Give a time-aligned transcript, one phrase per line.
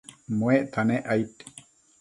[0.37, 1.31] muecta nec aid